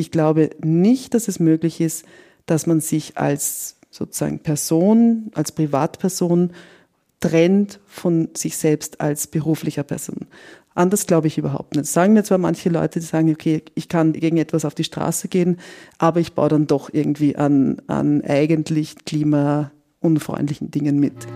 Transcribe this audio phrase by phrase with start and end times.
[0.00, 2.06] Ich glaube nicht, dass es möglich ist,
[2.46, 6.52] dass man sich als sozusagen Person, als Privatperson
[7.20, 10.26] trennt von sich selbst als beruflicher Person.
[10.74, 11.84] Anders glaube ich überhaupt nicht.
[11.84, 15.28] sagen mir zwar manche Leute, die sagen, okay, ich kann gegen etwas auf die Straße
[15.28, 15.58] gehen,
[15.98, 21.26] aber ich baue dann doch irgendwie an, an eigentlich klimaunfreundlichen Dingen mit.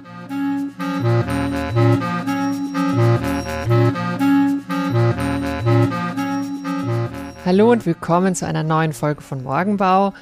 [7.44, 10.14] Hallo und willkommen zu einer neuen Folge von Morgenbau.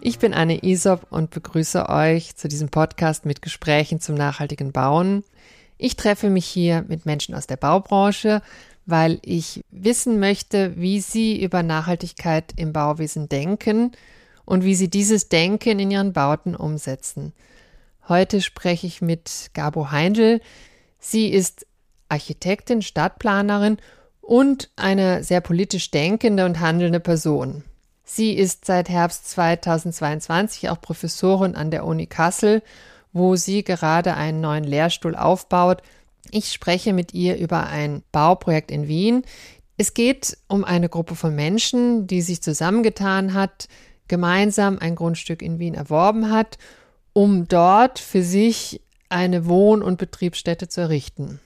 [0.00, 5.24] Ich bin Anne Isop und begrüße euch zu diesem Podcast mit Gesprächen zum nachhaltigen Bauen.
[5.78, 8.40] Ich treffe mich hier mit Menschen aus der Baubranche,
[8.86, 13.90] weil ich wissen möchte, wie sie über Nachhaltigkeit im Bauwesen denken
[14.44, 17.32] und wie sie dieses Denken in ihren Bauten umsetzen.
[18.08, 20.40] Heute spreche ich mit Gabo Heindl.
[21.00, 21.66] Sie ist
[22.08, 23.78] Architektin, Stadtplanerin
[24.20, 27.64] und eine sehr politisch denkende und handelnde Person.
[28.04, 32.62] Sie ist seit Herbst 2022 auch Professorin an der Uni Kassel
[33.12, 35.82] wo sie gerade einen neuen Lehrstuhl aufbaut.
[36.30, 39.24] Ich spreche mit ihr über ein Bauprojekt in Wien.
[39.76, 43.68] Es geht um eine Gruppe von Menschen, die sich zusammengetan hat,
[44.08, 46.58] gemeinsam ein Grundstück in Wien erworben hat,
[47.12, 51.40] um dort für sich eine Wohn- und Betriebsstätte zu errichten.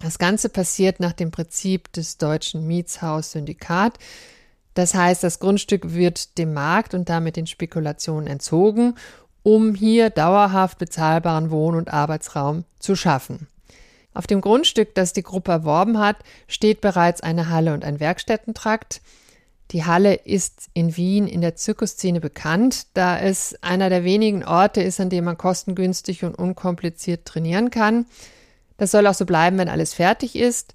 [0.00, 3.98] Das Ganze passiert nach dem Prinzip des deutschen Mietshaus-Syndikat.
[4.74, 8.94] Das heißt, das Grundstück wird dem Markt und damit den Spekulationen entzogen
[9.48, 13.46] um hier dauerhaft bezahlbaren Wohn- und Arbeitsraum zu schaffen.
[14.12, 16.16] Auf dem Grundstück, das die Gruppe erworben hat,
[16.48, 19.00] steht bereits eine Halle und ein Werkstättentrakt.
[19.70, 24.82] Die Halle ist in Wien in der Zirkusszene bekannt, da es einer der wenigen Orte
[24.82, 28.04] ist, an dem man kostengünstig und unkompliziert trainieren kann.
[28.78, 30.72] Das soll auch so bleiben, wenn alles fertig ist.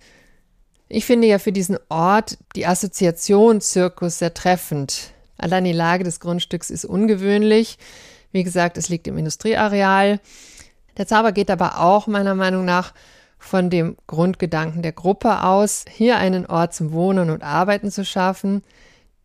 [0.87, 5.11] Ich finde ja für diesen Ort die Assoziation Zirkus sehr treffend.
[5.37, 7.79] Allein die Lage des Grundstücks ist ungewöhnlich.
[8.31, 10.19] Wie gesagt, es liegt im Industrieareal.
[10.97, 12.93] Der Zauber geht aber auch meiner Meinung nach
[13.39, 18.61] von dem Grundgedanken der Gruppe aus, hier einen Ort zum Wohnen und Arbeiten zu schaffen,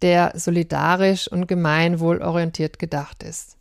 [0.02, 3.57] der solidarisch und gemeinwohlorientiert gedacht ist.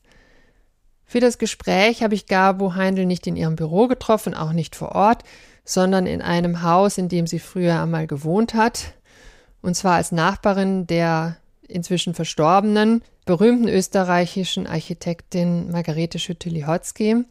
[1.07, 4.91] Für das Gespräch habe ich Gabo Heindl nicht in ihrem Büro getroffen, auch nicht vor
[4.91, 5.23] Ort,
[5.63, 8.93] sondern in einem Haus, in dem sie früher einmal gewohnt hat,
[9.61, 11.37] und zwar als Nachbarin der
[11.67, 17.23] inzwischen verstorbenen berühmten österreichischen Architektin Margarete Schütte-Lihotzky.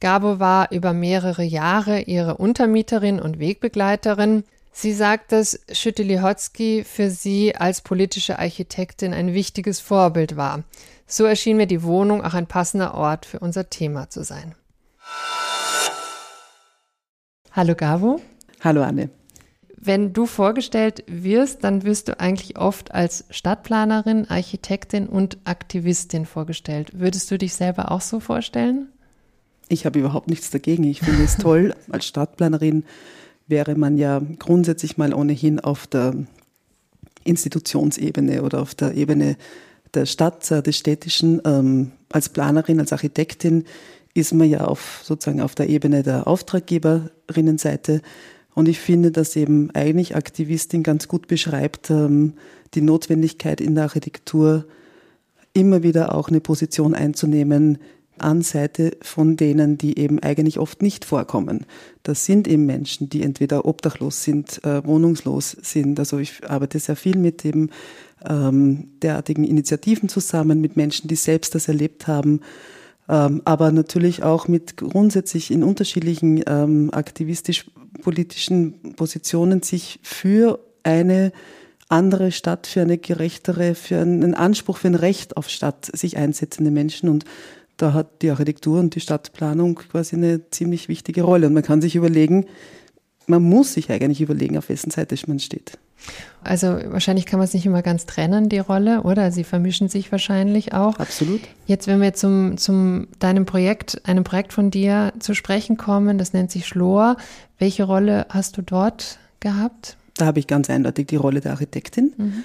[0.00, 4.44] Gabo war über mehrere Jahre ihre Untermieterin und Wegbegleiterin.
[4.72, 10.64] Sie sagt, dass Schütte-Lihotzky für sie als politische Architektin ein wichtiges Vorbild war.
[11.14, 14.54] So erschien mir die Wohnung auch ein passender Ort für unser Thema zu sein.
[17.50, 18.18] Hallo Gabo.
[18.62, 19.10] Hallo Anne.
[19.76, 26.98] Wenn du vorgestellt wirst, dann wirst du eigentlich oft als Stadtplanerin, Architektin und Aktivistin vorgestellt.
[26.98, 28.88] Würdest du dich selber auch so vorstellen?
[29.68, 30.84] Ich habe überhaupt nichts dagegen.
[30.84, 31.74] Ich finde es toll.
[31.92, 32.84] Als Stadtplanerin
[33.46, 36.14] wäre man ja grundsätzlich mal ohnehin auf der
[37.24, 39.36] Institutionsebene oder auf der Ebene
[39.94, 41.40] der Stadt, äh, des Städtischen.
[41.44, 43.64] Ähm, als Planerin, als Architektin
[44.14, 48.02] ist man ja auf, sozusagen auf der Ebene der Auftraggeberinnenseite
[48.54, 52.34] und ich finde, dass eben eigentlich Aktivistin ganz gut beschreibt ähm,
[52.74, 54.66] die Notwendigkeit in der Architektur
[55.54, 57.78] immer wieder auch eine Position einzunehmen
[58.18, 61.66] an Seite von denen, die eben eigentlich oft nicht vorkommen.
[62.02, 65.98] Das sind eben Menschen, die entweder obdachlos sind, äh, wohnungslos sind.
[65.98, 67.70] Also ich arbeite sehr viel mit eben
[68.28, 72.40] ähm, derartigen Initiativen zusammen, mit Menschen, die selbst das erlebt haben
[73.08, 81.32] ähm, aber natürlich auch mit grundsätzlich in unterschiedlichen ähm, aktivistisch-politischen Positionen sich für eine
[81.88, 86.70] andere Stadt, für eine gerechtere, für einen Anspruch, für ein Recht auf Stadt sich einsetzende
[86.70, 87.08] Menschen.
[87.08, 87.24] Und
[87.76, 91.48] da hat die Architektur und die Stadtplanung quasi eine ziemlich wichtige Rolle.
[91.48, 92.46] Und man kann sich überlegen,
[93.26, 95.78] man muss sich eigentlich überlegen, auf wessen Seite man steht.
[96.44, 99.30] Also wahrscheinlich kann man es nicht immer ganz trennen, die Rolle, oder?
[99.30, 100.98] Sie vermischen sich wahrscheinlich auch.
[100.98, 101.40] Absolut.
[101.66, 106.32] Jetzt, wenn wir zum, zum deinem Projekt, einem Projekt von dir zu sprechen kommen, das
[106.32, 107.16] nennt sich Schlor.
[107.58, 109.96] Welche Rolle hast du dort gehabt?
[110.16, 112.12] Da habe ich ganz eindeutig die Rolle der Architektin.
[112.16, 112.44] Mhm.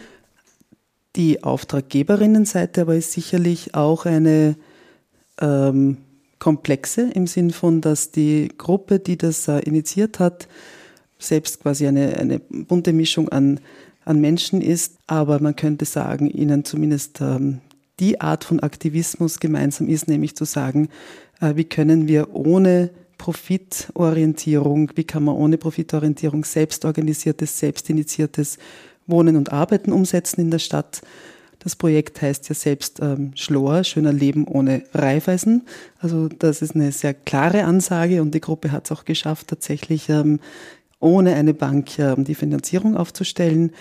[1.16, 4.56] Die Auftraggeberinnenseite aber ist sicherlich auch eine
[5.42, 5.98] ähm,
[6.38, 10.48] komplexe im Sinn von, dass die Gruppe, die das äh, initiiert hat,
[11.20, 13.60] selbst quasi eine, eine bunte Mischung an,
[14.06, 14.98] an Menschen ist.
[15.08, 17.60] Aber man könnte sagen, ihnen zumindest ähm,
[18.00, 20.90] die Art von Aktivismus gemeinsam ist, nämlich zu sagen,
[21.42, 28.58] äh, wie können wir ohne Profitorientierung, wie kann man ohne Profitorientierung selbstorganisiertes, selbstinitiiertes
[29.08, 31.02] Wohnen und Arbeiten umsetzen in der Stadt.
[31.60, 35.64] Das Projekt heißt ja selbst ähm, Schloer, schöner Leben ohne Reifeisen.
[36.00, 40.08] Also das ist eine sehr klare Ansage und die Gruppe hat es auch geschafft, tatsächlich
[40.10, 40.40] ähm,
[41.00, 43.72] ohne eine Bank die Finanzierung aufzustellen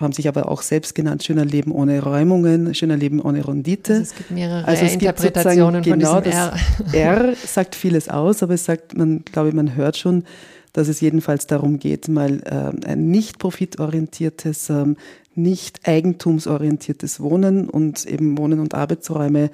[0.00, 3.94] haben sich aber auch selbst genannt, schöner Leben ohne Räumungen, schöner Leben ohne Rendite.
[3.94, 6.54] Also es gibt mehrere also es Interpretationen gibt genau von R.
[6.92, 10.24] R sagt vieles aus, aber es sagt, man, glaube ich, man hört schon,
[10.72, 14.96] dass es jedenfalls darum geht, mal äh, ein nicht profitorientiertes, ähm,
[15.36, 19.50] nicht eigentumsorientiertes Wohnen und eben Wohnen und Arbeitsräume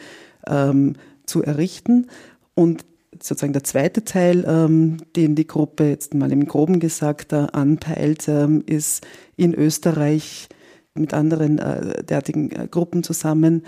[0.47, 0.95] ähm,
[1.27, 2.07] zu errichten.
[2.55, 2.87] Und
[3.23, 8.29] sozusagen der zweite Teil, ähm, den die Gruppe jetzt mal im Groben gesagt äh, anpeilt,
[8.29, 9.07] ähm, ist
[9.37, 10.49] in Österreich
[10.95, 13.65] mit anderen äh, derartigen äh, Gruppen zusammen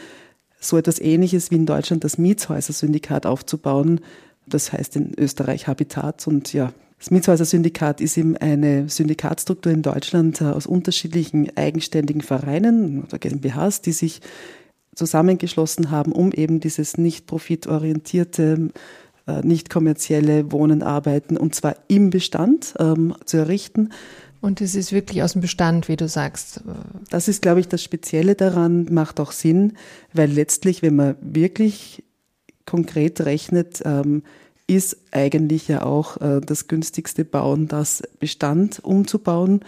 [0.61, 4.01] so etwas Ähnliches wie in Deutschland das Mietshäuser-Syndikat aufzubauen.
[4.47, 10.41] Das heißt in Österreich Habitat und ja, das Mietshäuser-Syndikat ist eben eine Syndikatstruktur in Deutschland
[10.41, 14.21] äh, aus unterschiedlichen eigenständigen Vereinen oder GmbHs, die sich
[14.95, 18.71] zusammengeschlossen haben, um eben dieses nicht profitorientierte
[19.43, 23.91] nicht kommerzielle Wohnen, Arbeiten und zwar im Bestand ähm, zu errichten.
[24.43, 26.63] Und es ist wirklich aus dem Bestand, wie du sagst.
[27.11, 29.75] Das ist, glaube ich, das Spezielle daran, macht auch Sinn,
[30.13, 32.03] weil letztlich, wenn man wirklich
[32.67, 34.25] konkret rechnet, ähm,
[34.67, 39.61] ist eigentlich ja auch äh, das günstigste Bauen, das Bestand umzubauen.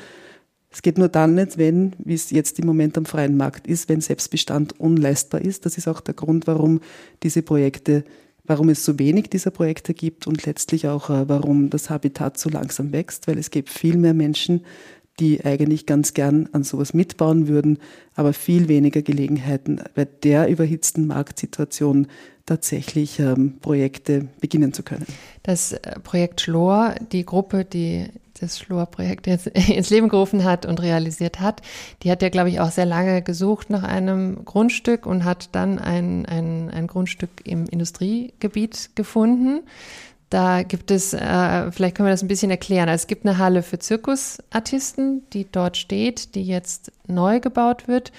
[0.70, 3.88] Es geht nur dann nicht, wenn, wie es jetzt im Moment am freien Markt ist,
[3.88, 5.66] wenn Selbstbestand unleistbar ist.
[5.66, 6.80] Das ist auch der Grund, warum
[7.22, 8.04] diese Projekte
[8.44, 12.50] warum es so wenig dieser Projekte gibt und letztlich auch, äh, warum das Habitat so
[12.50, 14.64] langsam wächst, weil es gibt viel mehr Menschen,
[15.20, 17.78] die eigentlich ganz gern an sowas mitbauen würden,
[18.14, 22.08] aber viel weniger Gelegenheiten bei der überhitzten Marktsituation
[22.46, 25.06] tatsächlich ähm, Projekte beginnen zu können.
[25.42, 28.08] Das äh, Projekt Schlor, die Gruppe, die
[28.44, 31.62] das Schlor-Projekt jetzt ins Leben gerufen hat und realisiert hat,
[32.02, 35.78] die hat ja, glaube ich, auch sehr lange gesucht nach einem Grundstück und hat dann
[35.78, 39.60] ein, ein, ein Grundstück im Industriegebiet gefunden.
[40.30, 42.88] Da gibt es, äh, vielleicht können wir das ein bisschen erklären.
[42.88, 48.10] Also es gibt eine Halle für Zirkusartisten, die dort steht, die jetzt neu gebaut wird.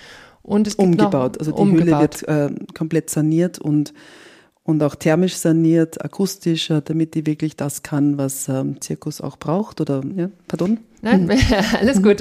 [0.41, 1.39] Und es gibt umgebaut.
[1.39, 2.21] also die umgebaut.
[2.25, 3.93] Höhle wird äh, komplett saniert und
[4.65, 9.79] und auch thermisch saniert, akustisch, damit die wirklich das kann, was ähm, Zirkus auch braucht.
[9.79, 10.79] Oder, ja, pardon?
[11.03, 11.29] Nein,
[11.79, 12.19] alles gut.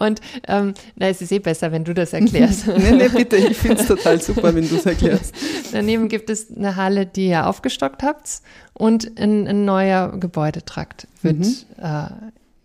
[0.00, 2.66] Und ähm, na, es ist eh besser, wenn du das erklärst.
[2.76, 5.32] nee, nee, bitte, ich finde es total super, wenn du es erklärst.
[5.70, 8.42] Daneben gibt es eine Halle, die ihr aufgestockt habt
[8.74, 11.54] und ein, ein neuer Gebäudetrakt wird mhm.
[11.80, 12.06] äh,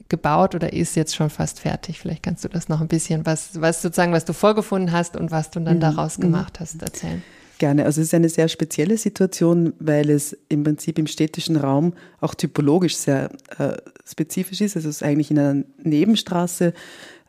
[0.10, 2.00] gebaut oder ist jetzt schon fast fertig.
[2.00, 5.30] Vielleicht kannst du das noch ein bisschen, was, was sozusagen, was du vorgefunden hast und
[5.30, 5.82] was du dann mhm.
[5.82, 6.24] daraus mhm.
[6.24, 7.22] gemacht hast, erzählen.
[7.58, 7.86] Gerne.
[7.86, 12.36] Also es ist eine sehr spezielle Situation, weil es im Prinzip im städtischen Raum auch
[12.36, 14.76] typologisch sehr äh, spezifisch ist.
[14.76, 16.74] Also es ist eigentlich in einer Nebenstraße.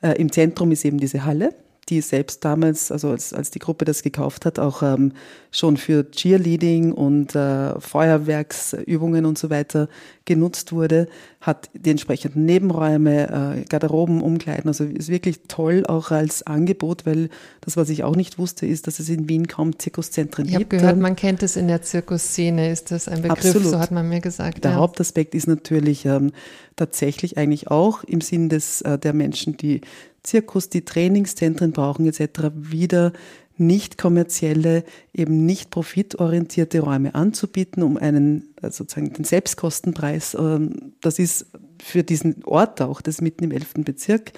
[0.03, 1.55] Äh, Im Zentrum ist eben diese Halle
[1.89, 5.13] die selbst damals, also als, als die Gruppe das gekauft hat, auch ähm,
[5.53, 9.89] schon für Cheerleading und äh, Feuerwerksübungen und so weiter
[10.25, 11.09] genutzt wurde,
[11.41, 17.29] hat die entsprechenden Nebenräume, äh, Garderoben, Umkleiden, also ist wirklich toll auch als Angebot, weil
[17.61, 20.73] das, was ich auch nicht wusste, ist, dass es in Wien kaum Zirkuszentren ich gibt.
[20.73, 23.69] Ich habe gehört, man kennt es in der Zirkusszene, ist das ein Begriff, Absolut.
[23.69, 24.65] so hat man mir gesagt.
[24.65, 24.77] Der ja.
[24.79, 26.33] Hauptaspekt ist natürlich ähm,
[26.75, 29.83] tatsächlich eigentlich auch im Sinn des, äh, der Menschen, die
[30.27, 32.51] Zirkus, die Trainingszentren brauchen etc.
[32.55, 33.13] wieder
[33.59, 41.19] nicht kommerzielle, eben nicht profitorientierte Räume anzubieten, um einen äh, sozusagen den Selbstkostenpreis, ähm, das
[41.19, 41.47] ist
[41.83, 43.75] für diesen Ort auch, das ist mitten im 11.
[43.79, 44.33] Bezirk,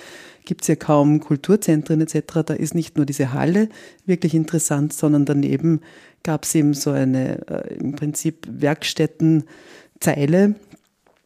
[0.44, 2.42] gibt es ja kaum Kulturzentren etc.
[2.46, 3.68] Da ist nicht nur diese Halle
[4.06, 5.80] wirklich interessant, sondern daneben
[6.22, 10.54] gab es eben so eine äh, im Prinzip Werkstättenzeile,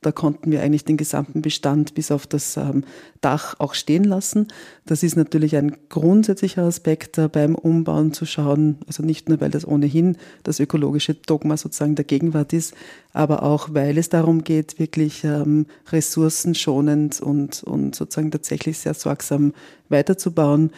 [0.03, 2.85] da konnten wir eigentlich den gesamten Bestand bis auf das ähm,
[3.21, 4.49] Dach auch stehen lassen.
[4.85, 9.51] Das ist natürlich ein grundsätzlicher Aspekt äh, beim Umbauen zu schauen, also nicht nur, weil
[9.51, 12.75] das ohnehin das ökologische Dogma sozusagen der Gegenwart ist,
[13.13, 19.55] aber auch, weil es darum geht, wirklich ähm, ressourcenschonend und, und sozusagen tatsächlich sehr sorgsam
[19.89, 20.73] weiterzubauen,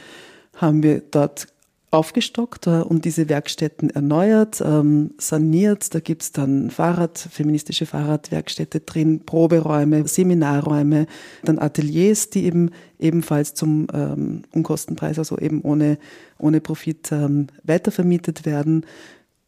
[0.55, 1.49] haben wir dort
[1.95, 5.95] aufgestockt äh, und diese Werkstätten erneuert, ähm, saniert.
[5.95, 11.07] Da gibt's dann Fahrrad, feministische Fahrradwerkstätte drin, Proberäume, Seminarräume,
[11.45, 15.99] dann Ateliers, die eben ebenfalls zum ähm, Unkostenpreis, also eben ohne,
[16.39, 18.85] ohne Profit ähm, weitervermietet werden.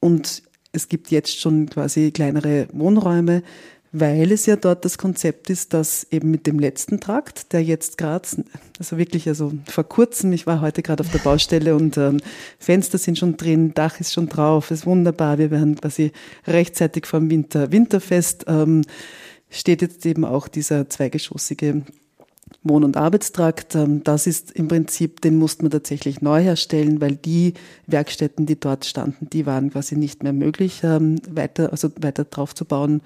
[0.00, 3.42] Und es gibt jetzt schon quasi kleinere Wohnräume,
[3.98, 7.96] weil es ja dort das Konzept ist, dass eben mit dem letzten Trakt, der jetzt
[7.96, 8.28] gerade,
[8.78, 12.18] also wirklich, also vor kurzem, ich war heute gerade auf der Baustelle und ähm,
[12.58, 16.12] Fenster sind schon drin, Dach ist schon drauf, ist wunderbar, wir werden quasi
[16.46, 18.82] rechtzeitig vom Winter, Winterfest, ähm,
[19.48, 21.82] steht jetzt eben auch dieser zweigeschossige
[22.64, 23.76] Wohn- und Arbeitstrakt.
[23.76, 27.54] Ähm, das ist im Prinzip, den musste man tatsächlich neu herstellen, weil die
[27.86, 32.54] Werkstätten, die dort standen, die waren quasi nicht mehr möglich, ähm, weiter, also weiter drauf
[32.54, 33.00] zu bauen.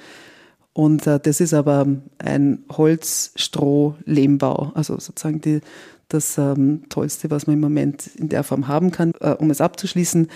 [0.73, 1.87] Und äh, das ist aber
[2.19, 5.61] ein Holz-Stroh-Lehmbau, also sozusagen die,
[6.09, 9.61] das ähm, Tollste, was man im Moment in der Form haben kann, äh, um es
[9.61, 10.29] abzuschließen.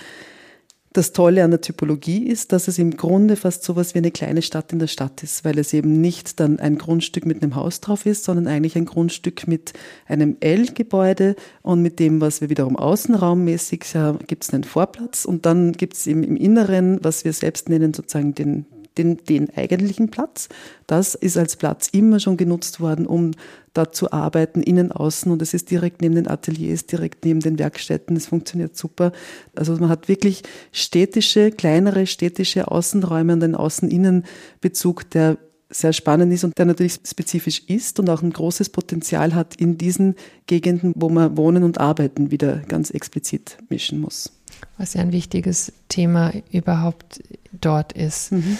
[0.91, 4.11] Das Tolle an der Typologie ist, dass es im Grunde fast so was wie eine
[4.11, 7.55] kleine Stadt in der Stadt ist, weil es eben nicht dann ein Grundstück mit einem
[7.55, 9.73] Haus drauf ist, sondern eigentlich ein Grundstück mit
[10.07, 15.45] einem L-Gebäude und mit dem, was wir wiederum außenraummäßig, ja, gibt es einen Vorplatz und
[15.45, 18.65] dann gibt es im, im Inneren, was wir selbst nennen, sozusagen den
[18.97, 20.49] den, den eigentlichen Platz.
[20.87, 23.31] Das ist als Platz immer schon genutzt worden, um
[23.73, 25.31] da zu arbeiten, innen, außen.
[25.31, 28.15] Und es ist direkt neben den Ateliers, direkt neben den Werkstätten.
[28.15, 29.11] Es funktioniert super.
[29.55, 35.37] Also man hat wirklich städtische, kleinere städtische Außenräume und einen Außen-Innen-Bezug, der
[35.69, 39.77] sehr spannend ist und der natürlich spezifisch ist und auch ein großes Potenzial hat in
[39.77, 40.15] diesen
[40.47, 44.31] Gegenden, wo man Wohnen und Arbeiten wieder ganz explizit mischen muss.
[44.77, 47.21] Was ja ein wichtiges Thema überhaupt
[47.53, 48.31] dort ist.
[48.31, 48.57] Mhm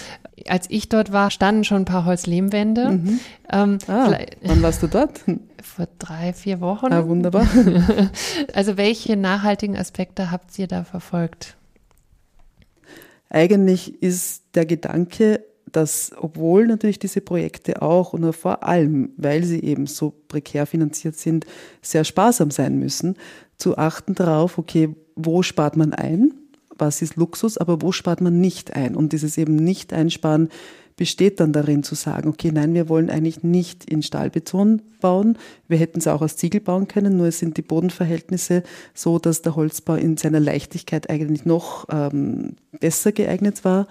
[0.48, 2.90] als ich dort war, standen schon ein paar Holzlehmwände.
[2.90, 3.20] Mhm.
[3.50, 5.20] Ähm, ah, wann warst du dort?
[5.62, 6.92] Vor drei, vier Wochen.
[6.92, 7.46] Ah, wunderbar.
[8.54, 11.56] also welche nachhaltigen Aspekte habt ihr da verfolgt?
[13.28, 19.62] Eigentlich ist der Gedanke, dass obwohl natürlich diese Projekte auch und vor allem, weil sie
[19.62, 21.44] eben so prekär finanziert sind,
[21.82, 23.16] sehr sparsam sein müssen,
[23.56, 26.32] zu achten darauf, okay, wo spart man ein?
[26.78, 28.94] was ist Luxus, aber wo spart man nicht ein?
[28.94, 30.48] Und dieses eben nicht einsparen
[30.96, 35.36] besteht dann darin zu sagen, okay, nein, wir wollen eigentlich nicht in Stahlbeton bauen.
[35.68, 38.62] Wir hätten es auch aus Ziegel bauen können, nur es sind die Bodenverhältnisse
[38.94, 43.88] so, dass der Holzbau in seiner Leichtigkeit eigentlich noch ähm, besser geeignet war.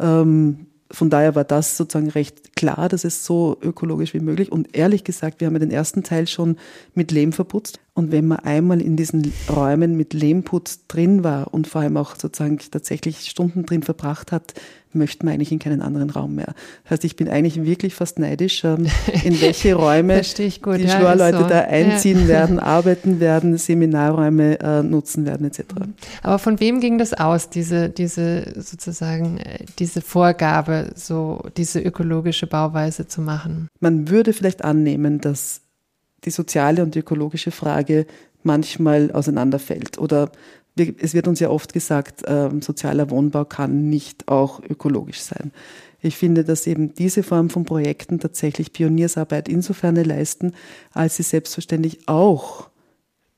[0.00, 4.50] Ähm, von daher war das sozusagen recht klar, dass es so ökologisch wie möglich.
[4.50, 6.56] Und ehrlich gesagt, wir haben ja den ersten Teil schon
[6.94, 7.78] mit Lehm verputzt.
[7.92, 12.16] Und wenn man einmal in diesen Räumen mit Lehmputz drin war und vor allem auch
[12.16, 14.54] sozusagen tatsächlich Stunden drin verbracht hat,
[14.92, 16.54] möchte man eigentlich in keinen anderen Raum mehr.
[16.84, 18.86] Das heißt, ich bin eigentlich wirklich fast neidisch, ähm,
[19.24, 20.22] in welche Räume
[20.62, 21.48] gut, die ja, Schlorleute so.
[21.48, 22.28] da einziehen ja.
[22.28, 25.64] werden, arbeiten werden, Seminarräume äh, nutzen werden etc.
[26.22, 32.46] Aber von wem ging das aus, diese, diese sozusagen äh, diese Vorgabe, so diese ökologische
[32.46, 33.68] Bauweise zu machen?
[33.80, 35.60] Man würde vielleicht annehmen, dass
[36.24, 38.06] die soziale und die ökologische Frage
[38.42, 40.30] manchmal auseinanderfällt oder
[40.78, 45.52] es wird uns ja oft gesagt, äh, sozialer Wohnbau kann nicht auch ökologisch sein.
[46.00, 50.52] Ich finde, dass eben diese Form von Projekten tatsächlich Pioniersarbeit insofern leisten,
[50.92, 52.68] als sie selbstverständlich auch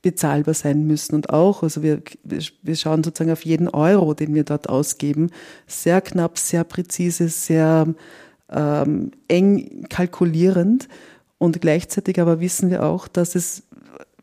[0.01, 4.43] bezahlbar sein müssen und auch, also wir, wir schauen sozusagen auf jeden Euro, den wir
[4.43, 5.29] dort ausgeben,
[5.67, 7.93] sehr knapp, sehr präzise, sehr
[8.49, 10.87] ähm, eng kalkulierend
[11.37, 13.63] und gleichzeitig aber wissen wir auch, dass es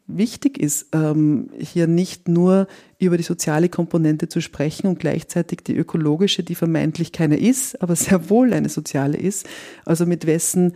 [0.08, 2.66] wichtig ist, ähm, hier nicht nur
[2.98, 7.94] über die soziale Komponente zu sprechen und gleichzeitig die ökologische, die vermeintlich keine ist, aber
[7.94, 9.46] sehr wohl eine soziale ist.
[9.84, 10.72] Also mit wessen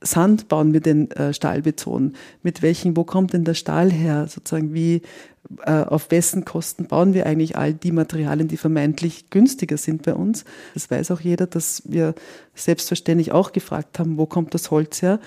[0.00, 2.14] Sand bauen wir den äh, Stahlbeton?
[2.42, 4.26] Mit welchen, wo kommt denn der Stahl her?
[4.28, 5.02] Sozusagen wie,
[5.62, 10.14] äh, auf wessen Kosten bauen wir eigentlich all die Materialien, die vermeintlich günstiger sind bei
[10.14, 10.44] uns?
[10.74, 12.14] Das weiß auch jeder, dass wir
[12.54, 15.20] selbstverständlich auch gefragt haben, wo kommt das Holz her?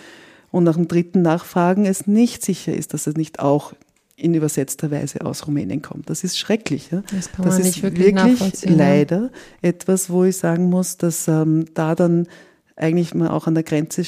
[0.58, 3.74] Und nach dem dritten Nachfragen es nicht sicher ist, dass es nicht auch
[4.16, 6.10] in übersetzter Weise aus Rumänien kommt.
[6.10, 6.90] Das ist schrecklich.
[6.90, 7.04] Ja?
[7.12, 9.30] Das, kann das man ist wirklich, wirklich leider
[9.62, 12.28] etwas, wo ich sagen muss, dass ähm, da dann
[12.76, 14.04] eigentlich man auch an der Grenze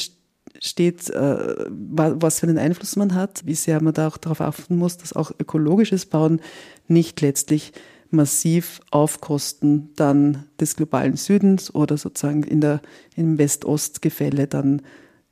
[0.59, 4.75] steht, äh, was für einen Einfluss man hat, wie sehr man da auch darauf achten
[4.75, 6.41] muss, dass auch ökologisches Bauen
[6.87, 7.73] nicht letztlich
[8.09, 12.81] massiv auf Kosten dann des globalen Südens oder sozusagen in der,
[13.15, 14.81] im West-Ost-Gefälle dann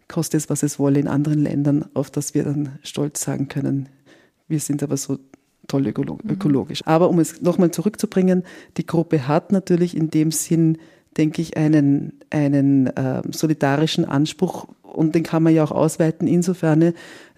[0.08, 3.90] kostet es, was es wolle in anderen Ländern, auf das wir dann stolz sagen können,
[4.48, 5.20] wir sind aber so
[5.68, 6.30] toll mhm.
[6.30, 6.82] ökologisch.
[6.82, 6.92] Mhm.
[6.92, 8.44] Aber um es nochmal zurückzubringen,
[8.78, 10.78] die Gruppe hat natürlich in dem Sinn,
[11.18, 16.28] denke ich, einen, einen äh, solidarischen Anspruch und den kann man ja auch ausweiten.
[16.28, 16.82] Insofern,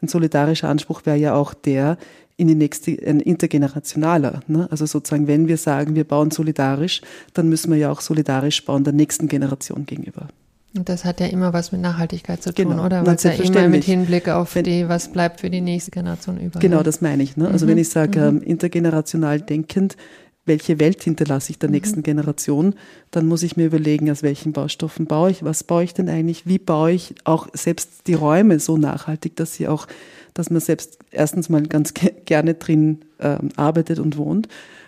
[0.01, 1.97] ein solidarischer Anspruch wäre ja auch der,
[2.37, 4.41] in die nächste, ein intergenerationaler.
[4.47, 4.67] Ne?
[4.71, 7.01] Also sozusagen, wenn wir sagen, wir bauen solidarisch,
[7.33, 10.27] dann müssen wir ja auch solidarisch bauen der nächsten Generation gegenüber.
[10.75, 12.85] Und das hat ja immer was mit Nachhaltigkeit zu tun, genau.
[12.85, 13.05] oder?
[13.05, 16.39] Weil es ja immer mit Hinblick auf wenn, die, was bleibt für die nächste Generation
[16.39, 16.59] über.
[16.59, 17.37] Genau, das meine ich.
[17.37, 17.47] Ne?
[17.47, 17.71] Also mhm.
[17.71, 18.37] wenn ich sage, mhm.
[18.37, 19.97] ähm, intergenerational denkend,
[20.45, 21.75] welche Welt hinterlasse ich der mhm.
[21.75, 22.75] nächsten Generation,
[23.09, 26.45] dann muss ich mir überlegen, aus welchen Baustoffen baue ich, was baue ich denn eigentlich,
[26.45, 29.87] wie baue ich auch selbst die Räume so nachhaltig, dass sie auch,
[30.35, 31.93] dass man selbst erstens mal ganz
[32.25, 34.47] gerne drin ähm, arbeitet und wohnt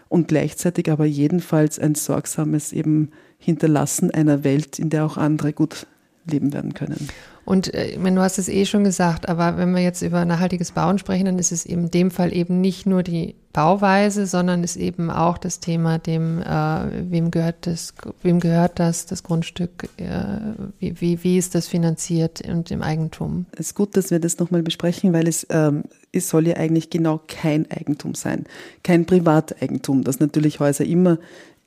[0.09, 3.11] und gleichzeitig aber jedenfalls ein sorgsames eben
[3.41, 5.87] Hinterlassen einer Welt, in der auch andere gut
[6.25, 7.09] leben werden können.
[7.43, 10.99] Und äh, du hast es eh schon gesagt, aber wenn wir jetzt über nachhaltiges Bauen
[10.99, 15.09] sprechen, dann ist es in dem Fall eben nicht nur die Bauweise, sondern ist eben
[15.09, 20.05] auch das Thema, dem, äh, wem gehört das, wem gehört das, das Grundstück, äh,
[20.79, 23.47] wie, wie, wie ist das finanziert und im Eigentum?
[23.53, 25.83] Es ist gut, dass wir das nochmal besprechen, weil es, ähm,
[26.13, 28.45] es soll ja eigentlich genau kein Eigentum sein,
[28.83, 31.17] kein Privateigentum, das natürlich Häuser immer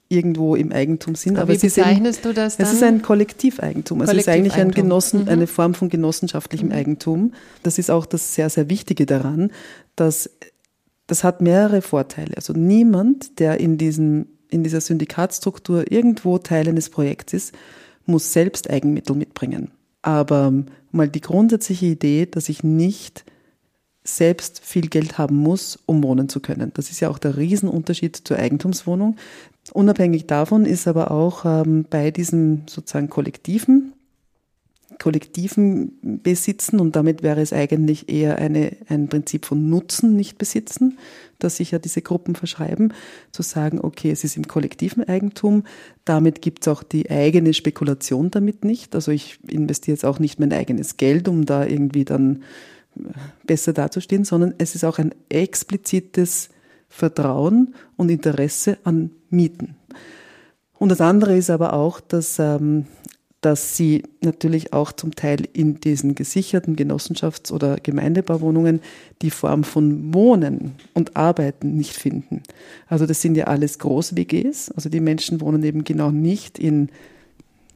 [0.08, 1.36] irgendwo im Eigentum sind.
[1.36, 2.66] Aber, aber wie bezeichnest eben, du das dann?
[2.66, 4.00] Es ist ein Kollektiveigentum.
[4.00, 5.28] Also es ist eigentlich ein Genossen, mhm.
[5.28, 6.74] eine Form von genossenschaftlichem mhm.
[6.74, 7.32] Eigentum.
[7.62, 9.50] Das ist auch das sehr, sehr Wichtige daran,
[9.96, 10.30] dass
[11.06, 12.36] das hat mehrere Vorteile.
[12.36, 17.54] Also niemand, der in, diesem, in dieser Syndikatstruktur irgendwo Teil eines Projekts ist,
[18.06, 19.70] muss selbst Eigenmittel mitbringen.
[20.02, 20.52] Aber
[20.92, 23.24] mal die grundsätzliche Idee, dass ich nicht
[24.04, 26.72] selbst viel Geld haben muss, um wohnen zu können.
[26.74, 29.16] Das ist ja auch der Riesenunterschied zur Eigentumswohnung.
[29.74, 33.92] Unabhängig davon ist aber auch ähm, bei diesem sozusagen kollektiven
[34.98, 40.98] kollektiven Besitzen und damit wäre es eigentlich eher eine, ein Prinzip von Nutzen, nicht Besitzen,
[41.40, 42.94] dass sich ja diese Gruppen verschreiben,
[43.32, 45.64] zu sagen, okay, es ist im kollektiven Eigentum,
[46.04, 48.94] damit gibt es auch die eigene Spekulation damit nicht.
[48.94, 52.44] Also ich investiere jetzt auch nicht mein eigenes Geld, um da irgendwie dann
[53.44, 56.50] besser dazustehen, sondern es ist auch ein explizites
[56.94, 59.74] Vertrauen und Interesse an Mieten.
[60.78, 62.86] Und das andere ist aber auch, dass, ähm,
[63.40, 68.80] dass sie natürlich auch zum Teil in diesen gesicherten Genossenschafts- oder Gemeindebauwohnungen
[69.22, 72.44] die Form von Wohnen und Arbeiten nicht finden.
[72.86, 76.90] Also das sind ja alles Groß-WGs, also die Menschen wohnen eben genau nicht in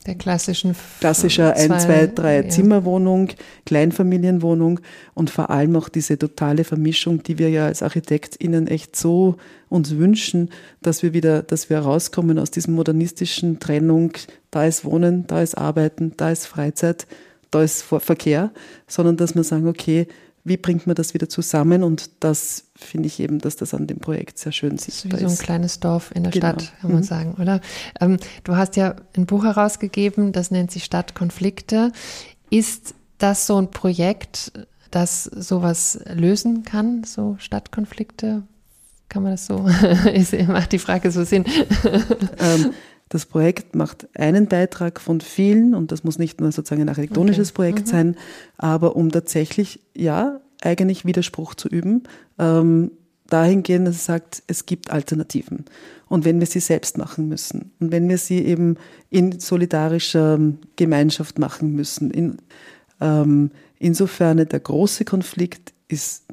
[0.07, 2.49] der klassischen klassischer ein, zwei, drei ja.
[2.49, 3.29] Zimmerwohnung,
[3.67, 4.81] Kleinfamilienwohnung
[5.15, 9.37] und vor allem auch diese totale Vermischung, die wir ja als ArchitektInnen echt so
[9.69, 10.51] uns wünschen,
[10.81, 14.13] dass wir wieder, dass wir rauskommen aus diesem modernistischen Trennung,
[14.51, 17.07] da ist Wohnen, da ist Arbeiten, da ist Freizeit,
[17.51, 18.51] da ist Verkehr,
[18.87, 20.07] sondern dass wir sagen, okay,
[20.49, 21.83] wie bringt man das wieder zusammen?
[21.83, 25.25] Und das finde ich eben, dass das an dem Projekt sehr schön sichtbar ist.
[25.25, 26.49] Wie so ein kleines Dorf in der genau.
[26.49, 27.05] Stadt, kann man mhm.
[27.05, 27.61] sagen, oder?
[28.01, 31.93] Ähm, du hast ja ein Buch herausgegeben, das nennt sich Stadtkonflikte.
[32.51, 34.53] Ist das so ein Projekt,
[34.91, 38.43] das sowas lösen kann, so Stadtkonflikte?
[39.09, 39.59] Kann man das so?
[40.49, 41.45] macht die Frage so Sinn?
[42.39, 42.73] ähm,
[43.09, 47.51] das Projekt macht einen Beitrag von vielen und das muss nicht nur sozusagen ein architektonisches
[47.51, 47.57] okay.
[47.57, 47.91] Projekt mhm.
[47.91, 48.17] sein,
[48.57, 52.03] aber um tatsächlich, ja, eigentlich Widerspruch zu üben,
[52.39, 52.91] ähm,
[53.29, 55.65] dahingehend, dass es sagt, es gibt Alternativen.
[56.09, 58.77] Und wenn wir sie selbst machen müssen und wenn wir sie eben
[59.11, 60.39] in solidarischer
[60.77, 62.39] Gemeinschaft machen müssen, in,
[63.01, 66.25] ähm, insofern der große Konflikt ist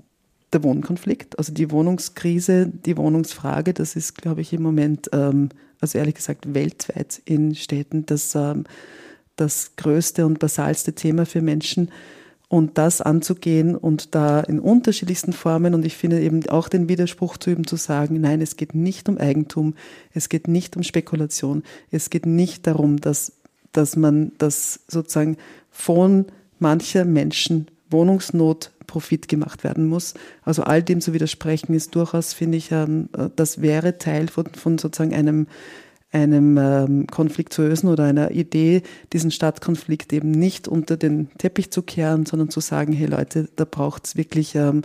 [0.55, 5.97] der Wohnkonflikt, also die Wohnungskrise, die Wohnungsfrage, das ist, glaube ich, im Moment ähm, also
[5.97, 8.63] ehrlich gesagt weltweit in Städten das, ähm,
[9.35, 11.91] das größte und basalste Thema für Menschen.
[12.47, 17.37] Und das anzugehen und da in unterschiedlichsten Formen und ich finde eben auch den Widerspruch
[17.37, 19.73] zu üben, zu sagen, nein, es geht nicht um Eigentum,
[20.13, 23.33] es geht nicht um Spekulation, es geht nicht darum, dass,
[23.71, 25.37] dass man das sozusagen
[25.71, 26.25] von
[26.59, 30.13] mancher Menschen Wohnungsnot Profit gemacht werden muss.
[30.43, 34.77] Also all dem zu widersprechen ist durchaus, finde ich, ähm, das wäre Teil von, von
[34.77, 35.47] sozusagen einem,
[36.11, 41.71] einem ähm, Konflikt zu lösen oder einer Idee, diesen Stadtkonflikt eben nicht unter den Teppich
[41.71, 44.83] zu kehren, sondern zu sagen, hey Leute, da braucht es wirklich ähm,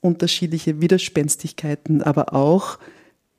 [0.00, 2.78] unterschiedliche Widerspenstigkeiten, aber auch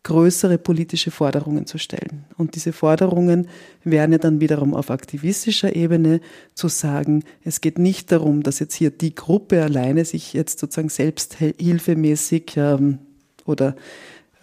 [0.04, 2.26] größere politische Forderungen zu stellen.
[2.38, 3.48] Und diese Forderungen
[3.84, 6.22] wären ja dann wiederum auf aktivistischer Ebene
[6.54, 10.90] zu sagen, es geht nicht darum, dass jetzt hier die Gruppe alleine sich jetzt sozusagen
[10.90, 13.00] selbsthilfemäßig ähm,
[13.46, 13.76] oder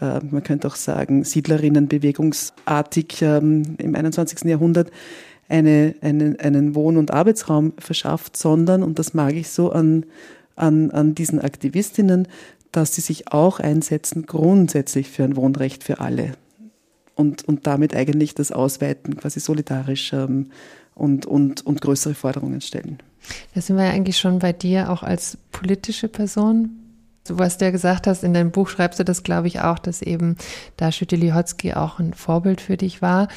[0.00, 4.42] äh, man könnte auch sagen Siedlerinnenbewegungsartig ähm, im 21.
[4.44, 4.90] Jahrhundert
[5.48, 10.06] eine, einen, einen Wohn- und Arbeitsraum verschafft, sondern, und das mag ich so an,
[10.56, 12.28] an, an diesen Aktivistinnen,
[12.76, 16.32] dass sie sich auch einsetzen grundsätzlich für ein Wohnrecht für alle
[17.14, 20.50] und, und damit eigentlich das Ausweiten quasi solidarisch ähm,
[20.94, 22.98] und, und, und größere Forderungen stellen.
[23.54, 26.80] Da sind wir ja eigentlich schon bei dir auch als politische Person.
[27.26, 29.78] Du, was du ja gesagt hast, in deinem Buch schreibst du das, glaube ich, auch,
[29.78, 30.37] dass eben
[30.76, 33.28] da Schütte-Lihotzky auch ein Vorbild für dich war.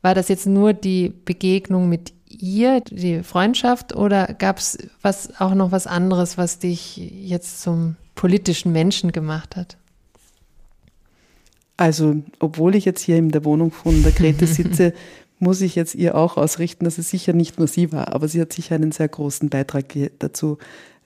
[0.00, 4.78] War das jetzt nur die Begegnung mit ihr, die Freundschaft, oder gab es
[5.38, 9.76] auch noch was anderes, was dich jetzt zum politischen Menschen gemacht hat?
[11.76, 14.92] Also, obwohl ich jetzt hier in der Wohnung von der Grete sitze,
[15.38, 18.40] muss ich jetzt ihr auch ausrichten, dass es sicher nicht nur sie war, aber sie
[18.40, 19.86] hat sicher einen sehr großen Beitrag
[20.18, 20.58] dazu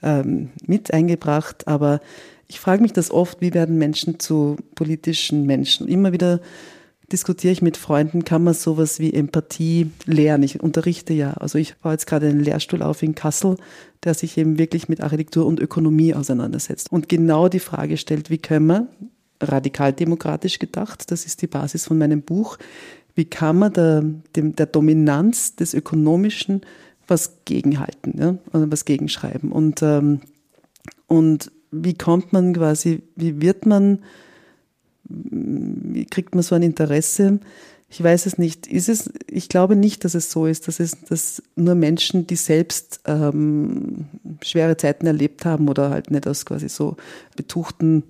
[0.02, 1.66] ähm, mit eingebracht.
[1.66, 2.00] Aber
[2.46, 5.88] ich frage mich das oft, wie werden Menschen zu politischen Menschen?
[5.88, 6.40] Immer wieder
[7.12, 10.44] diskutiere ich mit Freunden, kann man sowas wie Empathie lernen.
[10.44, 11.32] Ich unterrichte ja.
[11.32, 13.56] Also ich baue jetzt gerade einen Lehrstuhl auf in Kassel,
[14.04, 18.38] der sich eben wirklich mit Architektur und Ökonomie auseinandersetzt und genau die Frage stellt, wie
[18.38, 18.88] können wir,
[19.40, 22.58] radikal demokratisch gedacht, das ist die Basis von meinem Buch,
[23.14, 24.04] wie kann man der,
[24.36, 26.62] dem, der Dominanz des Ökonomischen
[27.06, 28.38] was gegenhalten, ja?
[28.52, 29.50] also was gegenschreiben.
[29.50, 30.20] Und, ähm,
[31.06, 34.00] und wie kommt man quasi, wie wird man
[36.10, 37.40] kriegt man so ein Interesse?
[37.90, 38.66] Ich weiß es nicht.
[38.66, 42.36] Ist es, ich glaube nicht, dass es so ist, dass es dass nur Menschen, die
[42.36, 44.06] selbst ähm,
[44.42, 46.96] schwere Zeiten erlebt haben oder halt nicht aus quasi so
[47.36, 48.04] betuchten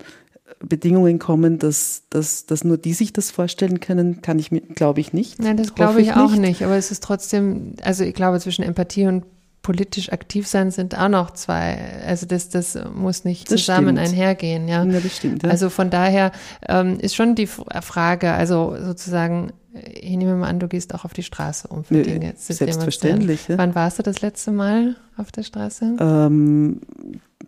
[0.60, 5.00] Bedingungen kommen, dass, dass, dass nur die sich das vorstellen können, kann ich mir, glaube
[5.00, 5.40] ich nicht.
[5.40, 6.64] Nein, das glaube ich, ich auch nicht.
[6.64, 9.24] Aber es ist trotzdem, also ich glaube, zwischen Empathie und
[9.68, 12.00] politisch aktiv sein sind auch noch zwei.
[12.06, 14.14] Also das, das muss nicht das zusammen stimmt.
[14.14, 14.66] einhergehen.
[14.66, 15.42] Ja, ja das stimmt.
[15.42, 15.50] Ja.
[15.50, 16.32] Also von daher
[16.66, 21.12] ähm, ist schon die Frage, also sozusagen, ich nehme mal an, du gehst auch auf
[21.12, 23.46] die Straße um für Dinge zu Selbstverständlich.
[23.48, 23.58] Ja.
[23.58, 25.96] Wann warst du das letzte Mal auf der Straße?
[26.00, 26.80] Ähm,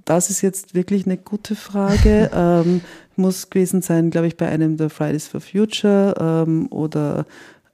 [0.05, 2.31] das ist jetzt wirklich eine gute Frage.
[2.35, 2.83] ähm,
[3.17, 7.25] muss gewesen sein, glaube ich, bei einem der Fridays for Future ähm, oder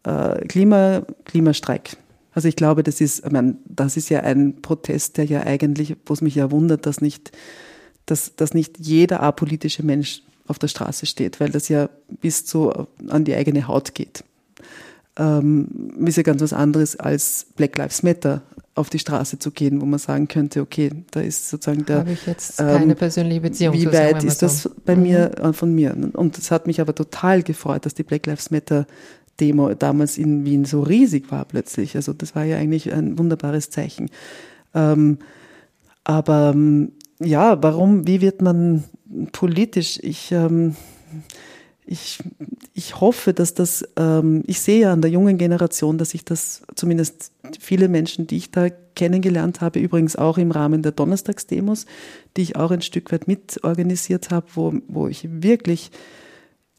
[0.05, 1.97] äh, Klima, Klimastreik.
[2.37, 5.97] Also ich glaube, das ist, ich meine, das ist ja ein Protest, der ja eigentlich,
[6.05, 7.33] wo es mich ja wundert, dass nicht,
[8.05, 11.89] dass, dass nicht jeder apolitische Mensch auf der Straße steht, weil das ja
[12.21, 14.23] bis zu an die eigene Haut geht.
[15.17, 18.43] Ähm, ist ja ganz was anderes als Black Lives Matter
[18.75, 22.01] auf die Straße zu gehen, wo man sagen könnte, okay, da ist sozusagen der.
[22.01, 23.73] Habe ich jetzt keine ähm, persönliche Beziehung.
[23.75, 24.71] Wie weit ist das so.
[24.85, 25.03] bei mhm.
[25.03, 25.97] mir äh, von mir?
[26.13, 28.87] Und es hat mich aber total gefreut, dass die Black Lives Matter
[29.41, 31.97] Demo damals in Wien so riesig war plötzlich.
[31.97, 34.11] Also das war ja eigentlich ein wunderbares Zeichen.
[34.75, 35.19] Ähm,
[36.05, 38.85] aber ähm, ja, warum, wie wird man
[39.33, 39.99] politisch?
[40.03, 40.77] Ich, ähm,
[41.85, 42.19] ich,
[42.75, 46.63] ich hoffe, dass das, ähm, ich sehe ja an der jungen Generation, dass sich das
[46.75, 51.87] zumindest viele Menschen, die ich da kennengelernt habe, übrigens auch im Rahmen der Donnerstagsdemos,
[52.37, 55.91] die ich auch ein Stück weit mitorganisiert habe, wo, wo ich wirklich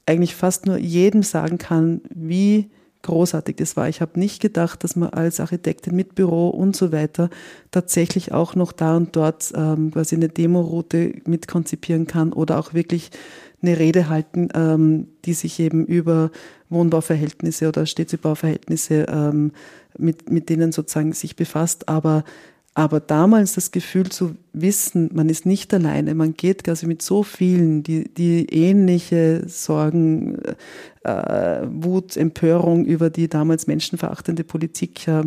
[0.07, 2.69] eigentlich fast nur jedem sagen kann, wie
[3.03, 3.87] großartig das war.
[3.87, 7.29] Ich habe nicht gedacht, dass man als Architektin mit Büro und so weiter
[7.71, 13.11] tatsächlich auch noch da und dort ähm, quasi eine Demoroute mitkonzipieren kann oder auch wirklich
[13.61, 16.31] eine Rede halten, ähm, die sich eben über
[16.69, 19.51] Wohnbauverhältnisse oder Städtebauverhältnisse ähm,
[19.97, 22.23] mit, mit denen sozusagen sich befasst, aber
[22.77, 27.23] aber damals das Gefühl zu wissen, man ist nicht alleine, man geht quasi mit so
[27.23, 30.37] vielen, die, die ähnliche Sorgen,
[31.03, 35.23] äh, Wut, Empörung über die damals menschenverachtende Politik äh,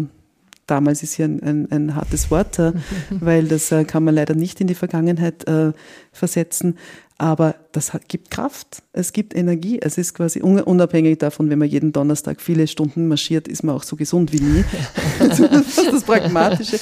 [0.69, 2.73] damals ist hier ein, ein, ein hartes Wort, äh,
[3.11, 5.73] weil das äh, kann man leider nicht in die Vergangenheit äh,
[6.13, 6.79] versetzen.
[7.19, 9.81] Aber das hat, gibt Kraft, es gibt Energie.
[9.83, 13.83] Es ist quasi unabhängig davon, wenn man jeden Donnerstag viele Stunden marschiert, ist man auch
[13.83, 14.65] so gesund wie nie.
[15.19, 16.79] das ist das Pragmatische.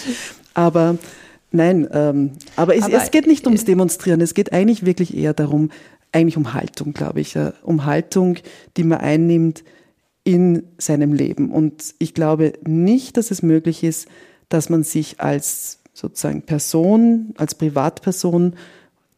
[0.58, 0.98] Aber
[1.52, 4.20] nein, ähm, aber, es, aber es geht nicht ums Demonstrieren.
[4.20, 5.70] Es geht eigentlich wirklich eher darum,
[6.10, 8.38] eigentlich um Haltung, glaube ich, äh, um Haltung,
[8.76, 9.62] die man einnimmt
[10.24, 11.52] in seinem Leben.
[11.52, 14.08] Und ich glaube nicht, dass es möglich ist,
[14.48, 18.54] dass man sich als sozusagen Person, als Privatperson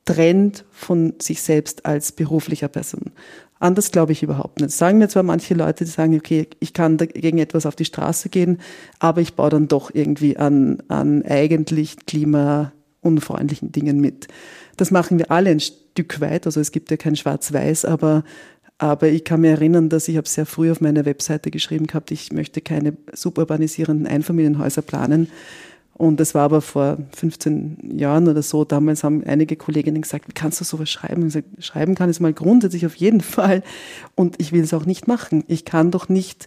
[0.04, 3.12] trennt von sich selbst als beruflicher Person.
[3.60, 4.72] Anders glaube ich überhaupt nicht.
[4.72, 8.30] Sagen mir zwar manche Leute, die sagen, okay, ich kann gegen etwas auf die Straße
[8.30, 8.58] gehen,
[8.98, 14.28] aber ich baue dann doch irgendwie an, an eigentlich klimaunfreundlichen Dingen mit.
[14.78, 16.46] Das machen wir alle ein Stück weit.
[16.46, 18.24] Also es gibt ja kein Schwarz-Weiß, aber
[18.78, 22.10] aber ich kann mir erinnern, dass ich habe sehr früh auf meiner Webseite geschrieben gehabt,
[22.12, 25.28] ich möchte keine suburbanisierenden Einfamilienhäuser planen.
[26.00, 28.64] Und das war aber vor 15 Jahren oder so.
[28.64, 31.26] Damals haben einige Kolleginnen gesagt, wie kannst du sowas schreiben?
[31.26, 33.62] Ich gesagt, schreiben kann ich mal grundsätzlich auf jeden Fall.
[34.14, 35.44] Und ich will es auch nicht machen.
[35.46, 36.46] Ich kann doch nicht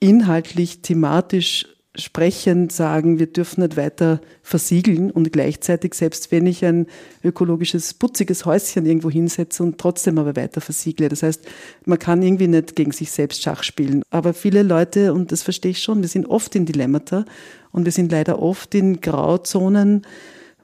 [0.00, 6.86] inhaltlich, thematisch sprechend sagen, wir dürfen nicht weiter versiegeln und gleichzeitig, selbst wenn ich ein
[7.22, 11.10] ökologisches, putziges Häuschen irgendwo hinsetze und trotzdem aber weiter versiegle.
[11.10, 11.46] Das heißt,
[11.84, 14.02] man kann irgendwie nicht gegen sich selbst Schach spielen.
[14.10, 17.26] Aber viele Leute, und das verstehe ich schon, wir sind oft in Dilemmata
[17.72, 20.02] und wir sind leider oft in Grauzonen,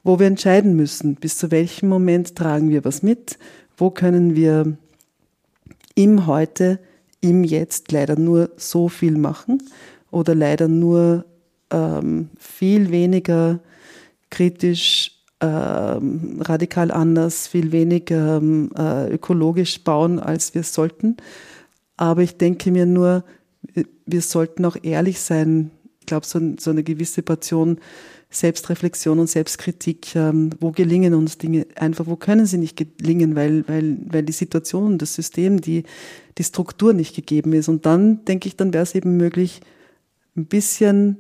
[0.04, 3.38] wo wir entscheiden müssen, bis zu welchem Moment tragen wir was mit,
[3.76, 4.78] wo können wir
[5.94, 6.78] im Heute,
[7.20, 9.60] im Jetzt leider nur so viel machen
[10.10, 11.24] oder leider nur
[11.70, 13.60] ähm, viel weniger
[14.30, 21.16] kritisch, ähm, radikal anders, viel weniger ähm, äh, ökologisch bauen, als wir sollten.
[21.96, 23.24] Aber ich denke mir nur,
[24.06, 25.70] wir sollten auch ehrlich sein.
[26.00, 27.78] Ich glaube, so, so eine gewisse Portion
[28.30, 33.66] Selbstreflexion und Selbstkritik, ähm, wo gelingen uns Dinge einfach, wo können sie nicht gelingen, weil,
[33.68, 35.84] weil, weil die Situation, das System, die,
[36.36, 37.68] die Struktur nicht gegeben ist.
[37.68, 39.62] Und dann denke ich, dann wäre es eben möglich,
[40.38, 41.18] ein bisschen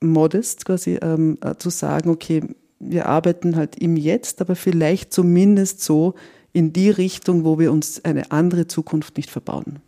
[0.00, 2.42] modest quasi ähm, äh, zu sagen, okay,
[2.80, 6.14] wir arbeiten halt im Jetzt, aber vielleicht zumindest so
[6.52, 9.80] in die Richtung, wo wir uns eine andere Zukunft nicht verbauen.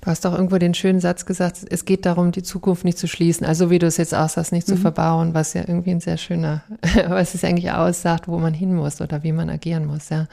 [0.00, 3.08] Du hast auch irgendwo den schönen Satz gesagt, es geht darum, die Zukunft nicht zu
[3.08, 3.46] schließen.
[3.46, 4.74] Also wie du es jetzt aussagst, nicht mhm.
[4.74, 6.62] zu verbauen, was ja irgendwie ein sehr schöner,
[7.08, 10.28] was es eigentlich aussagt, wo man hin muss oder wie man agieren muss, ja.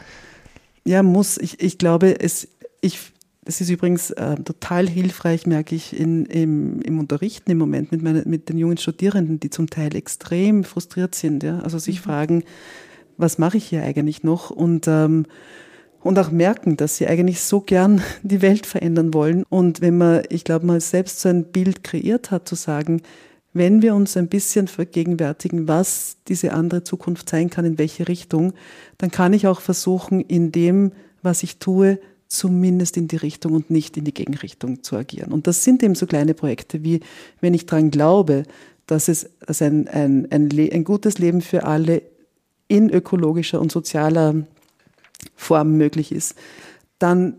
[0.85, 1.37] Ja, muss.
[1.37, 2.47] Ich, ich glaube, es,
[2.81, 3.11] ich,
[3.47, 8.01] es ist übrigens äh, total hilfreich, merke ich, in, im, im Unterrichten im Moment mit,
[8.01, 11.59] meine, mit den jungen Studierenden, die zum Teil extrem frustriert sind, ja.
[11.59, 12.03] Also sich mhm.
[12.03, 12.43] fragen,
[13.17, 14.49] was mache ich hier eigentlich noch?
[14.49, 15.25] Und ähm,
[16.07, 19.43] und auch merken, dass sie eigentlich so gern die Welt verändern wollen.
[19.49, 23.01] Und wenn man, ich glaube, mal selbst so ein Bild kreiert hat, zu sagen,
[23.53, 28.53] wenn wir uns ein bisschen vergegenwärtigen, was diese andere Zukunft sein kann, in welche Richtung,
[28.99, 30.91] dann kann ich auch versuchen, in dem,
[31.23, 35.31] was ich tue, zumindest in die Richtung und nicht in die Gegenrichtung zu agieren.
[35.31, 37.01] Und das sind eben so kleine Projekte wie,
[37.41, 38.43] wenn ich daran glaube,
[38.85, 42.01] dass es dass ein, ein, ein, ein gutes Leben für alle
[42.67, 44.35] in ökologischer und sozialer
[45.35, 46.35] Form möglich ist,
[46.99, 47.37] dann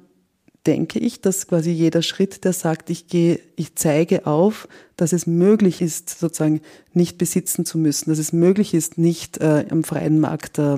[0.68, 5.26] denke ich, dass quasi jeder Schritt, der sagt, ich gehe, ich zeige auf, dass es
[5.26, 6.61] möglich ist, sozusagen
[6.92, 10.76] nicht besitzen zu müssen, dass es möglich ist, nicht äh, am freien Markt äh,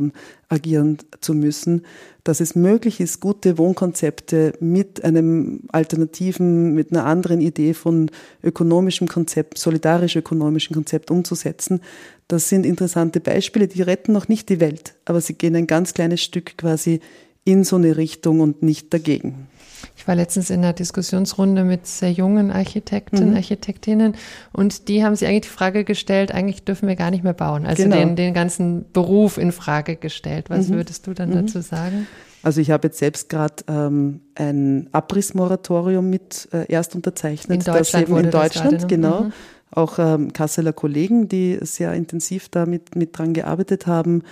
[0.49, 1.85] agieren zu müssen,
[2.23, 8.13] dass es möglich ist, gute Wohnkonzepte mit einem alternativen, mit einer anderen Idee von
[8.45, 11.81] ökonomischem Konzept, solidarisch-ökonomischem Konzept umzusetzen.
[12.29, 15.95] Das sind interessante Beispiele, die retten noch nicht die Welt, aber sie gehen ein ganz
[15.95, 17.01] kleines Stück quasi
[17.43, 19.49] in so eine Richtung und nicht dagegen.
[19.97, 23.37] Ich war letztens in einer Diskussionsrunde mit sehr jungen Architekten, mhm.
[23.37, 24.15] Architektinnen
[24.53, 27.67] und die haben sich eigentlich die Frage gestellt, eigentlich dürfen wir gar nicht mehr bauen.
[27.67, 27.97] Also genau.
[27.97, 30.51] den, den ganzen Beruf in Frage gestellt.
[30.51, 30.75] Was mhm.
[30.75, 31.47] würdest du dann mhm.
[31.47, 32.07] dazu sagen?
[32.43, 37.59] Also ich habe jetzt selbst gerade ähm, ein Abrissmoratorium mit äh, erst unterzeichnet.
[37.59, 39.25] In Deutschland, das in Deutschland genau.
[39.25, 39.33] Mhm.
[39.73, 44.23] Auch ähm, Kasseler Kollegen, die sehr intensiv damit mit dran gearbeitet haben.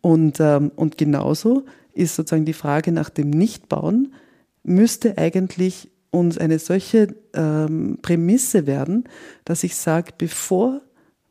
[0.00, 4.14] Und, ähm, und genauso ist sozusagen die Frage nach dem Nichtbauen
[4.70, 9.04] müsste eigentlich uns eine solche ähm, Prämisse werden,
[9.44, 10.80] dass ich sage, bevor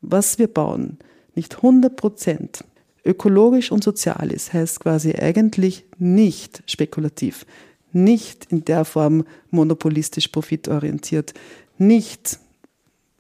[0.02, 0.98] was wir bauen
[1.36, 2.64] nicht 100 Prozent
[3.06, 7.46] ökologisch und sozial ist, heißt quasi eigentlich nicht spekulativ,
[7.92, 11.34] nicht in der Form monopolistisch profitorientiert,
[11.78, 12.40] nicht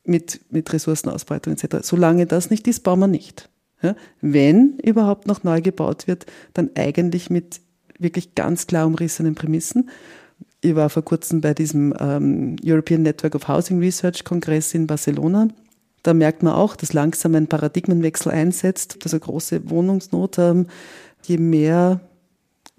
[0.03, 1.77] mit, mit Ressourcenausbreitung etc.
[1.82, 3.49] Solange das nicht ist, bauen wir nicht.
[3.82, 3.95] Ja?
[4.21, 7.62] Wenn überhaupt noch neu gebaut wird, dann eigentlich mit
[7.99, 9.89] wirklich ganz klar umrissenen Prämissen.
[10.62, 15.47] Ich war vor kurzem bei diesem ähm, European Network of Housing Research Kongress in Barcelona.
[16.03, 20.38] Da merkt man auch, dass langsam ein Paradigmenwechsel einsetzt, also große Wohnungsnot.
[20.39, 20.67] Ähm,
[21.23, 21.99] je mehr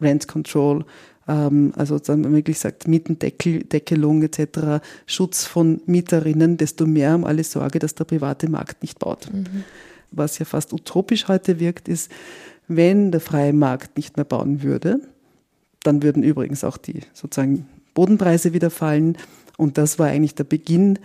[0.00, 0.84] Rent Control,
[1.28, 7.44] ähm, also dann man wirklich sagt Mietendeckelung etc., Schutz von Mieterinnen, desto mehr um alle
[7.44, 9.32] Sorge, dass der private Markt nicht baut.
[9.32, 9.64] Mhm.
[10.10, 12.10] Was ja fast utopisch heute wirkt, ist,
[12.70, 15.00] wenn der freie Markt nicht mehr bauen würde,
[15.82, 19.18] dann würden übrigens auch die sozusagen Bodenpreise wieder fallen.
[19.56, 21.00] Und das war eigentlich der Beginn.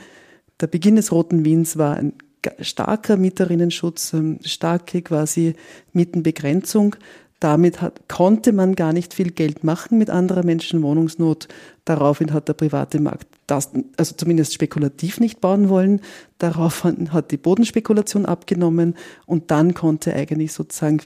[0.61, 2.13] Der Beginn des Roten Wiens war ein
[2.59, 5.55] starker Mieterinnenschutz, ähm, starke quasi
[5.93, 6.95] Mietenbegrenzung.
[7.39, 11.47] Damit hat, konnte man gar nicht viel Geld machen mit anderer Menschen Wohnungsnot.
[11.83, 16.01] Daraufhin hat der private Markt das, also zumindest spekulativ nicht bauen wollen.
[16.37, 21.01] Daraufhin hat die Bodenspekulation abgenommen und dann konnte eigentlich sozusagen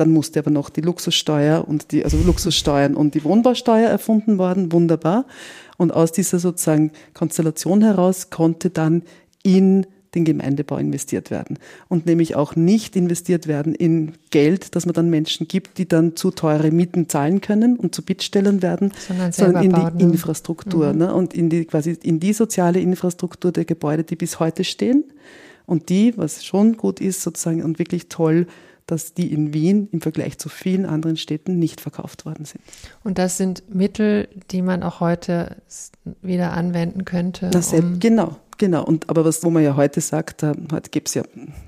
[0.00, 4.72] dann musste aber noch die Luxussteuer und die, also Luxussteuern und die Wohnbausteuer erfunden worden.
[4.72, 5.26] Wunderbar.
[5.76, 9.02] Und aus dieser sozusagen Konstellation heraus konnte dann
[9.42, 11.58] in den Gemeindebau investiert werden.
[11.88, 16.16] Und nämlich auch nicht investiert werden in Geld, das man dann Menschen gibt, die dann
[16.16, 20.12] zu teure Mieten zahlen können und zu Bittstellern werden, sondern, sondern in die ne?
[20.12, 20.98] Infrastruktur mhm.
[20.98, 21.14] ne?
[21.14, 25.04] und in die quasi in die soziale Infrastruktur der Gebäude, die bis heute stehen
[25.66, 28.46] und die, was schon gut ist sozusagen und wirklich toll
[28.86, 32.60] dass die in Wien im Vergleich zu vielen anderen Städten nicht verkauft worden sind.
[33.04, 35.56] Und das sind Mittel, die man auch heute
[36.22, 37.50] wieder anwenden könnte.
[37.50, 38.84] Das um genau, genau.
[38.84, 41.22] Und aber was, wo man ja heute sagt, äh, heute gibt es ja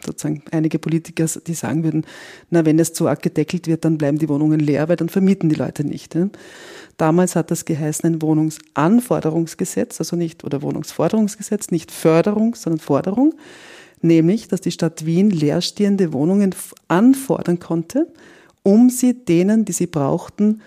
[0.05, 2.05] sozusagen einige Politiker, die sagen würden,
[2.51, 5.49] na, wenn es zu arg gedeckelt wird, dann bleiben die Wohnungen leer, weil dann vermieten
[5.49, 6.15] die Leute nicht.
[6.15, 6.29] Ja?
[6.97, 13.35] Damals hat das geheißen ein Wohnungsanforderungsgesetz, also nicht, oder Wohnungsforderungsgesetz, nicht Förderung, sondern Forderung
[14.05, 16.55] nämlich dass die Stadt Wien leerstehende Wohnungen
[16.89, 18.07] anfordern konnte,
[18.63, 20.61] um sie denen, die sie brauchten,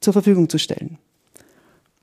[0.00, 0.98] zur Verfügung zu stellen.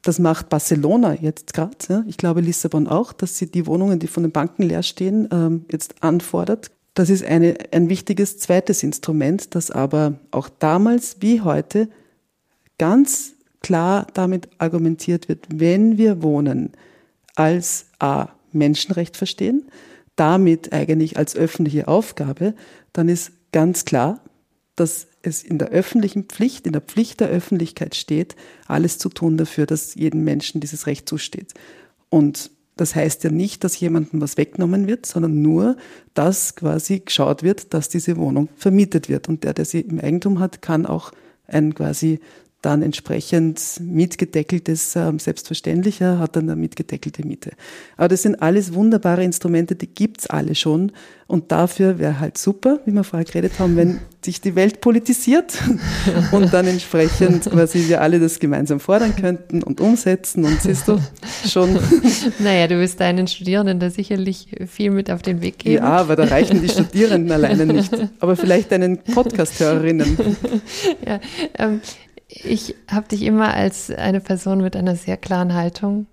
[0.04, 1.76] Das macht Barcelona jetzt gerade.
[1.90, 2.04] Ja.
[2.08, 5.66] Ich glaube Lissabon auch, dass sie die Wohnungen, die von den Banken leer stehen, ähm,
[5.72, 6.72] jetzt anfordert.
[6.94, 11.90] Das ist eine, ein wichtiges zweites Instrument, das aber auch damals wie heute
[12.78, 16.72] ganz klar damit argumentiert wird, wenn wir Wohnen
[17.36, 19.66] als A, Menschenrecht verstehen,
[20.18, 22.54] damit eigentlich als öffentliche Aufgabe,
[22.92, 24.22] dann ist ganz klar,
[24.76, 28.36] dass es in der öffentlichen Pflicht, in der Pflicht der Öffentlichkeit steht,
[28.68, 31.54] alles zu tun dafür, dass jedem Menschen dieses Recht zusteht.
[32.10, 35.78] Und das heißt ja nicht, dass jemandem was weggenommen wird, sondern nur,
[36.14, 39.28] dass quasi geschaut wird, dass diese Wohnung vermietet wird.
[39.28, 41.12] Und der, der sie im Eigentum hat, kann auch
[41.48, 42.20] ein quasi
[42.62, 47.52] dann entsprechend mitgedeckeltes, äh, selbstverständlicher, hat dann eine mitgedeckelte Miete.
[47.98, 50.92] Aber das sind alles wunderbare Instrumente, die gibt's alle schon.
[51.28, 55.54] Und dafür wäre halt super, wie wir vorher geredet haben, wenn sich die Welt politisiert
[56.32, 60.44] und dann entsprechend quasi wir alle das gemeinsam fordern könnten und umsetzen.
[60.44, 61.00] Und siehst du
[61.48, 61.78] schon.
[62.40, 65.84] Naja, du wirst deinen Studierenden da sicherlich viel mit auf den Weg geben.
[65.84, 67.92] Ja, aber da reichen die Studierenden alleine nicht.
[68.20, 70.18] Aber vielleicht deinen Podcast-Hörerinnen.
[71.06, 71.20] Ja,
[71.58, 71.82] ähm,
[72.28, 76.08] ich habe dich immer als eine Person mit einer sehr klaren Haltung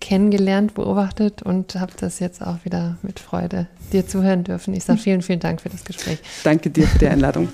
[0.00, 4.74] kennengelernt, beobachtet und habe das jetzt auch wieder mit Freude dir zuhören dürfen.
[4.74, 6.18] Ich sage vielen, vielen Dank für das Gespräch.
[6.42, 7.48] Danke dir für die Einladung.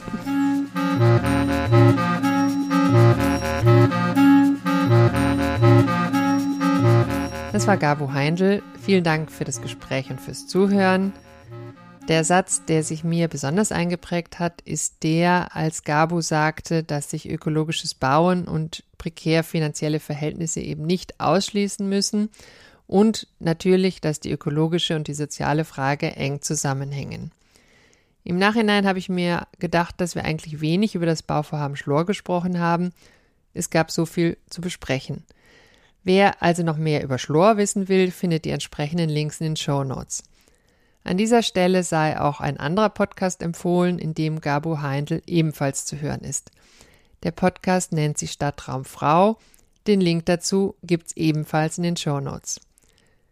[7.52, 8.62] Das war Gabu Heindl.
[8.82, 11.12] Vielen Dank für das Gespräch und fürs Zuhören.
[12.08, 17.28] Der Satz, der sich mir besonders eingeprägt hat, ist der, als Gabu sagte, dass sich
[17.28, 22.30] ökologisches Bauen und prekär finanzielle Verhältnisse eben nicht ausschließen müssen
[22.86, 27.32] und natürlich, dass die ökologische und die soziale Frage eng zusammenhängen.
[28.22, 32.60] Im Nachhinein habe ich mir gedacht, dass wir eigentlich wenig über das Bauvorhaben Schlor gesprochen
[32.60, 32.92] haben.
[33.52, 35.24] Es gab so viel zu besprechen.
[36.04, 39.82] Wer also noch mehr über Schlor wissen will, findet die entsprechenden Links in den Show
[39.82, 40.22] Notes.
[41.06, 46.00] An dieser Stelle sei auch ein anderer Podcast empfohlen, in dem Gabo Heindl ebenfalls zu
[46.00, 46.50] hören ist.
[47.22, 49.38] Der Podcast nennt sich Stadtraum Frau.
[49.86, 52.60] Den Link dazu gibt's ebenfalls in den Show Notes.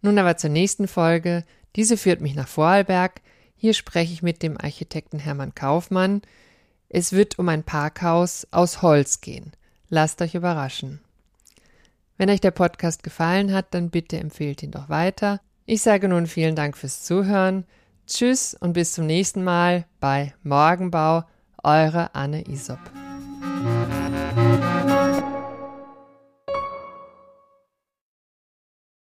[0.03, 1.43] Nun aber zur nächsten Folge.
[1.75, 3.21] Diese führt mich nach Vorarlberg.
[3.57, 6.23] Hier spreche ich mit dem Architekten Hermann Kaufmann.
[6.89, 9.51] Es wird um ein Parkhaus aus Holz gehen.
[9.89, 11.01] Lasst euch überraschen.
[12.19, 15.41] Wenn euch der Podcast gefallen hat, dann bitte empfehlt ihn doch weiter.
[15.67, 17.65] Ich sage nun vielen Dank fürs Zuhören.
[18.07, 21.25] Tschüss und bis zum nächsten Mal bei Morgenbau,
[21.63, 22.81] eure Anne Isop.